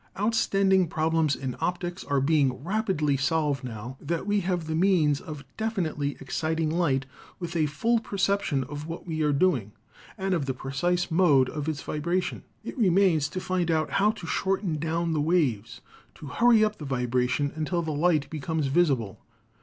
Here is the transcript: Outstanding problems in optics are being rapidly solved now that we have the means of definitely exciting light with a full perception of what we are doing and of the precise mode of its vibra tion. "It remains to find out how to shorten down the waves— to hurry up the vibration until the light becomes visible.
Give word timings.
Outstanding 0.19 0.87
problems 0.87 1.35
in 1.35 1.55
optics 1.61 2.03
are 2.03 2.19
being 2.19 2.63
rapidly 2.63 3.15
solved 3.17 3.63
now 3.63 3.97
that 4.01 4.25
we 4.25 4.39
have 4.39 4.65
the 4.65 4.73
means 4.73 5.21
of 5.21 5.45
definitely 5.57 6.17
exciting 6.19 6.71
light 6.71 7.05
with 7.39 7.55
a 7.55 7.67
full 7.67 7.99
perception 7.99 8.63
of 8.63 8.87
what 8.87 9.05
we 9.05 9.21
are 9.21 9.31
doing 9.31 9.73
and 10.17 10.33
of 10.33 10.47
the 10.47 10.55
precise 10.55 11.11
mode 11.11 11.51
of 11.51 11.69
its 11.69 11.83
vibra 11.83 12.19
tion. 12.19 12.41
"It 12.63 12.75
remains 12.79 13.29
to 13.29 13.39
find 13.39 13.69
out 13.69 13.91
how 13.91 14.09
to 14.09 14.25
shorten 14.25 14.79
down 14.79 15.13
the 15.13 15.21
waves— 15.21 15.81
to 16.15 16.25
hurry 16.25 16.65
up 16.65 16.79
the 16.79 16.85
vibration 16.85 17.53
until 17.55 17.83
the 17.83 17.91
light 17.93 18.27
becomes 18.31 18.65
visible. 18.65 19.19